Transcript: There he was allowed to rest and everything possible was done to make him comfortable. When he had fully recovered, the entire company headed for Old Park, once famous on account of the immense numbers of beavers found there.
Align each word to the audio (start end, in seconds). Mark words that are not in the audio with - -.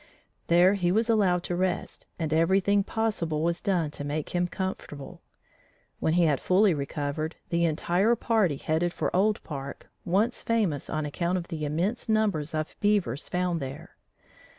There 0.47 0.73
he 0.73 0.91
was 0.91 1.11
allowed 1.11 1.43
to 1.43 1.55
rest 1.55 2.07
and 2.17 2.33
everything 2.33 2.83
possible 2.83 3.43
was 3.43 3.61
done 3.61 3.91
to 3.91 4.03
make 4.03 4.29
him 4.29 4.47
comfortable. 4.47 5.21
When 5.99 6.13
he 6.13 6.23
had 6.23 6.39
fully 6.39 6.73
recovered, 6.73 7.35
the 7.49 7.65
entire 7.65 8.15
company 8.15 8.55
headed 8.55 8.93
for 8.93 9.15
Old 9.15 9.43
Park, 9.43 9.91
once 10.03 10.41
famous 10.41 10.89
on 10.89 11.05
account 11.05 11.37
of 11.37 11.49
the 11.49 11.65
immense 11.65 12.09
numbers 12.09 12.55
of 12.55 12.75
beavers 12.79 13.29
found 13.29 13.59
there. 13.59 13.95